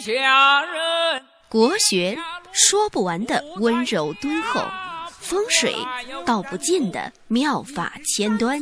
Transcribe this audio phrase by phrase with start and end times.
[0.00, 1.22] 下人。
[1.48, 2.16] 国学
[2.52, 4.60] 说不完的温柔敦厚，
[5.10, 5.74] 风水
[6.24, 8.60] 道不尽的妙法千端，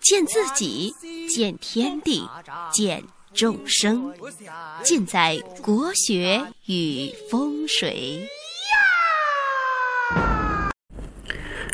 [0.00, 0.92] 见自己，
[1.28, 2.28] 见天地，
[2.70, 3.02] 见
[3.32, 4.12] 众生，
[4.82, 8.28] 尽在国学与风水。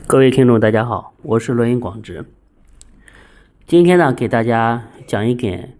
[0.06, 2.24] 各位听众，大家好，我是罗云广直。
[3.66, 5.78] 今天呢，给大家讲一点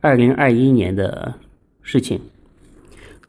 [0.00, 1.34] 二零二一年的
[1.82, 2.20] 事情。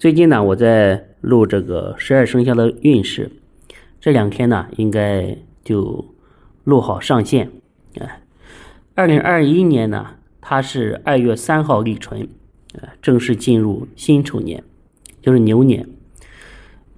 [0.05, 3.31] 最近呢，我在录这个十二生肖的运势，
[3.99, 6.13] 这两天呢，应该就
[6.63, 7.49] 录好上线。
[7.99, 8.21] 哎，
[8.93, 10.05] 二零二一年呢，
[10.39, 12.29] 它是二月三号立春，
[12.75, 14.63] 呃，正式进入辛丑年，
[15.23, 15.89] 就是牛年。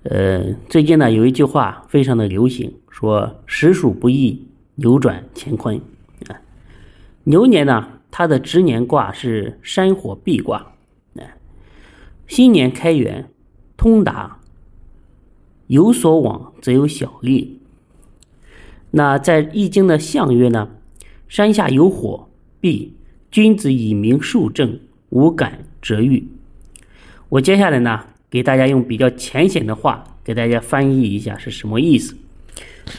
[0.03, 5.79] 呃，最近呢，有一句话非常的流行，说实属不易扭转乾坤。
[6.27, 6.35] 啊，
[7.23, 10.73] 牛年呢，它的值年卦是山火賁卦。
[12.27, 13.31] 新年开元，
[13.77, 14.39] 通达，
[15.67, 17.59] 有所往则有小利。
[18.91, 20.69] 那在易经的象曰呢？
[21.27, 22.95] 山下有火，必
[23.31, 26.27] 君子以明数正，无感则愈。
[27.29, 32.15] 我接下来呢，给大家用比较浅显的话给大家翻译一下是什么意思。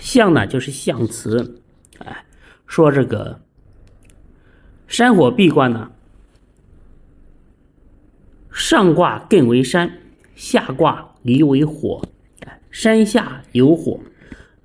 [0.00, 1.60] 象呢，就是象辞，
[1.98, 2.24] 哎，
[2.66, 3.40] 说这个
[4.86, 5.90] 山火賁卦呢。
[8.58, 10.00] 上卦艮为山，
[10.34, 12.02] 下卦离为火。
[12.72, 14.00] 山下有火，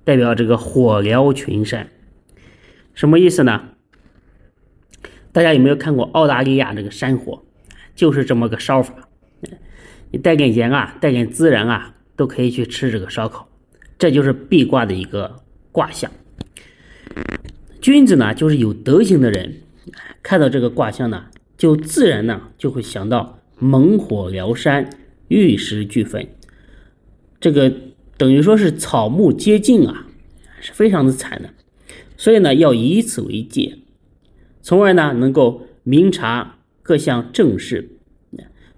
[0.02, 1.88] 代表这个火燎群山。
[2.92, 3.68] 什么意思呢？
[5.30, 7.44] 大家有没有看过澳大利亚这个山火？
[7.94, 9.08] 就是这么个烧法。
[10.10, 13.48] 你带点盐啊，带点孜然啊，都可以去吃这个烧烤。
[13.96, 16.10] 这就是壁卦的一个卦象。
[17.80, 19.54] 君子呢，就是有德行的人，
[20.20, 23.38] 看到这个卦象呢，就自然呢就会想到。
[23.64, 24.90] 猛火燎山，
[25.28, 26.28] 玉石俱焚，
[27.40, 27.72] 这个
[28.18, 30.06] 等于说是草木皆尽啊，
[30.60, 31.48] 是非常的惨的。
[32.18, 33.78] 所以呢，要以此为戒，
[34.60, 37.96] 从而呢能够明察各项政事，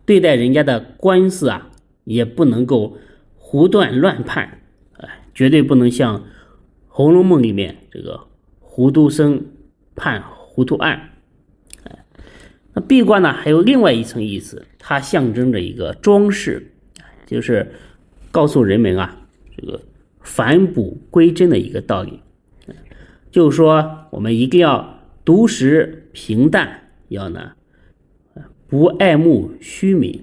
[0.04, 1.72] 对待人家的官司啊，
[2.04, 2.96] 也不能够
[3.34, 4.62] 胡断乱判，
[4.98, 6.20] 哎，绝对不能像
[6.86, 8.20] 《红楼梦》里面这个
[8.60, 9.44] 糊涂僧
[9.96, 11.15] 判糊涂案。
[12.76, 16.74] 那闭关呢，还有另外一层意思，它象征着一个装饰，
[17.24, 17.72] 就是
[18.30, 19.16] 告诉人们啊，
[19.56, 19.80] 这个
[20.20, 22.20] 返璞归真的一个道理。
[23.30, 27.52] 就是说，我们一定要独食平淡，要呢，
[28.68, 30.22] 不爱慕虚名，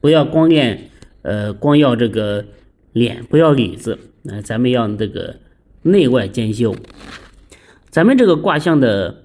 [0.00, 0.90] 不要光练，
[1.22, 2.44] 呃，光要这个
[2.92, 5.36] 脸，不要里子，那咱们要这个
[5.82, 6.74] 内外兼修。
[7.88, 9.20] 咱们这个卦象的。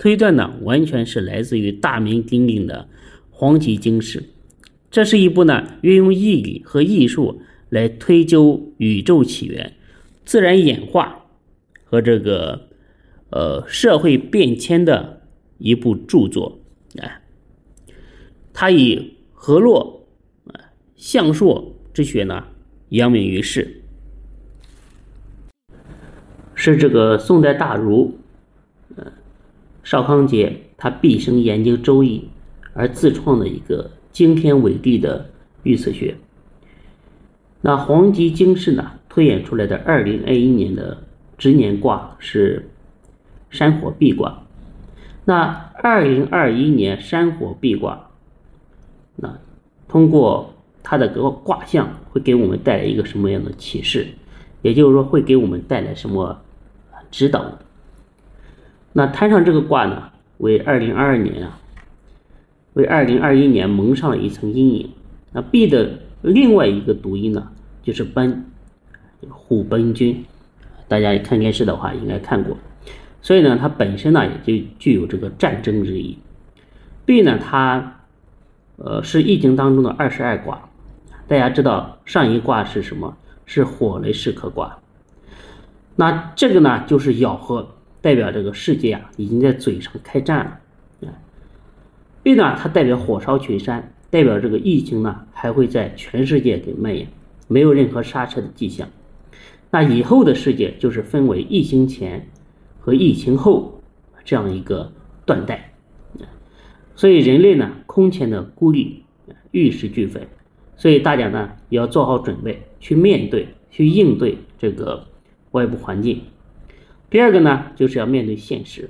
[0.00, 2.88] 推断呢，完全是来自于大名鼎鼎的
[3.28, 4.20] 《黄极经世》，
[4.90, 9.74] 这是一部呢运用义理和艺术来推究宇宙起源、
[10.24, 11.26] 自然演化
[11.84, 12.68] 和这个
[13.28, 15.20] 呃社会变迁的
[15.58, 16.58] 一部著作。
[16.98, 17.20] 哎，
[18.54, 20.06] 他以河洛、
[20.46, 22.44] 啊象硕之学呢
[22.88, 23.82] 扬名于世，
[26.54, 28.16] 是这个宋代大儒。
[29.90, 32.20] 邵康节他毕生研究《周易》，
[32.74, 35.28] 而自创的一个惊天伟地的
[35.64, 36.16] 预测学。
[37.60, 40.96] 那黄极经世呢，推演出来的二零二一年的
[41.36, 42.70] 值年卦是
[43.50, 44.40] 山火賁卦。
[45.24, 45.46] 那
[45.82, 48.10] 二零二一年山火賁卦，
[49.16, 49.36] 那
[49.88, 54.06] 通过它的个卦象，会给我们带来一个什么样的启示？
[54.62, 56.40] 也就是说，会给我们带来什么
[57.10, 57.58] 指导呢？
[58.92, 61.58] 那摊上这个卦呢，为二零二二年啊，
[62.74, 64.90] 为二零二一年蒙上了一层阴影。
[65.32, 67.48] 那 B 的另外一个读音呢，
[67.82, 68.44] 就是奔，
[69.28, 70.24] 虎奔君。
[70.88, 72.56] 大家看电视的话，应该看过。
[73.22, 76.18] 所以呢，它本身呢，也就具有这个战争之意。
[77.04, 78.00] B 呢，它
[78.76, 80.68] 呃是易经当中的二十二卦。
[81.28, 83.16] 大家知道上一卦是什么？
[83.46, 84.78] 是火雷噬剋卦。
[85.94, 87.68] 那这个呢，就是咬合。
[88.00, 91.08] 代表这个世界啊，已经在嘴上开战了。
[91.08, 91.12] 啊。
[92.22, 97.08] B 呢，它代表火烧群山，代表这个疫情呢还会在全世界给蔓延，
[97.48, 98.88] 没有任何刹车的迹象。
[99.70, 102.28] 那以后的世界就是分为疫情前
[102.78, 103.80] 和疫情后
[104.24, 104.92] 这样一个
[105.24, 105.72] 断代。
[106.96, 109.04] 所以人类呢空前的孤立，
[109.52, 110.26] 玉石俱焚。
[110.76, 115.06] 所以大家呢也要做好准备，去面对、去应对这个
[115.52, 116.22] 外部环境。
[117.10, 118.88] 第二个呢，就是要面对现实。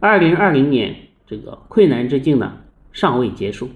[0.00, 0.94] 二零二零年
[1.26, 2.58] 这个困难之境呢
[2.92, 3.70] 尚未结束，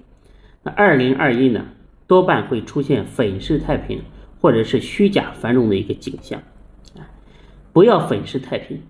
[0.61, 1.65] 那二零二一呢，
[2.05, 4.01] 多半会出现粉饰太平
[4.39, 6.41] 或者是虚假繁荣的一个景象。
[7.73, 8.81] 不要粉饰太平。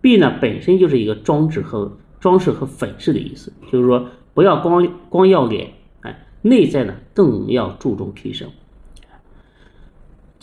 [0.00, 8.50] 币呢本身就是一个装置和装饰和粉饰的意思，就是说不要光光要脸，哎，内在呢更要注重提升。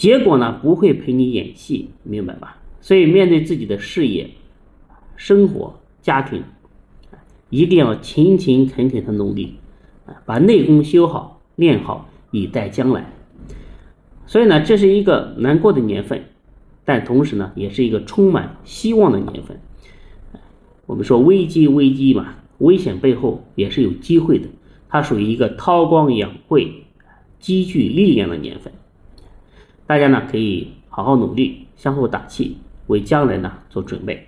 [0.01, 2.57] 结果呢不会陪你演戏，明白吧？
[2.79, 4.27] 所以面对自己的事业、
[5.15, 6.41] 生活、家庭，
[7.51, 9.57] 一定要勤勤恳恳的努力，
[10.25, 13.13] 把内功修好、练好，以待将来。
[14.25, 16.25] 所以呢，这是一个难过的年份。
[16.83, 19.61] 但同时呢，也是一个充满希望的年份。
[20.87, 24.47] 我们说危机危机嘛，危险背后也是有机会的。
[24.89, 26.85] 它属于一个韬光养晦、
[27.39, 28.73] 积聚力量的年份。
[29.91, 32.55] 大家呢可以好好努力，相互打气，
[32.87, 34.25] 为将来呢做准备。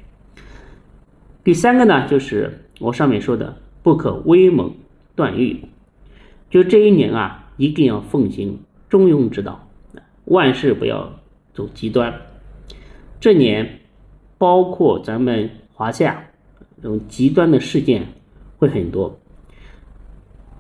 [1.42, 4.76] 第三个呢，就是我上面说的，不可威猛
[5.16, 5.58] 断欲。
[6.50, 9.66] 就这一年啊，一定要奉行中庸之道，
[10.26, 11.10] 万事不要
[11.54, 12.14] 走极端。
[13.22, 13.80] 这年，
[14.38, 16.26] 包括咱们华夏
[16.82, 18.06] 这种极端的事件
[18.58, 19.18] 会很多，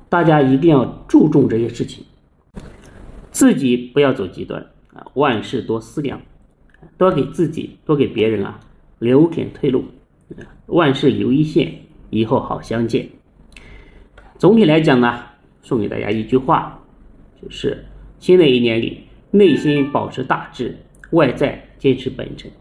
[0.07, 2.05] 大家一定要注重这些事情，
[3.31, 6.21] 自己不要走极端啊，万事多思量，
[6.97, 8.59] 多给自己多给别人啊
[8.99, 9.85] 留点退路，
[10.67, 11.73] 万事留一线，
[12.09, 13.09] 以后好相见。
[14.37, 15.23] 总体来讲呢，
[15.61, 16.79] 送给大家一句话，
[17.41, 17.85] 就是
[18.19, 20.77] 新的一年里，内心保持大志。
[21.11, 22.51] 外在坚持本真，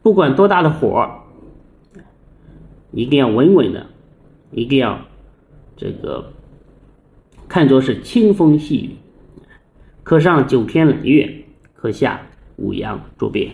[0.00, 1.10] 不管多大的火，
[2.92, 3.84] 一定要稳稳的，
[4.52, 4.96] 一定要
[5.76, 6.32] 这个
[7.48, 8.90] 看作是清风细雨，
[10.04, 11.44] 可上九天揽月，
[11.74, 12.20] 可下
[12.56, 13.50] 五洋捉鳖。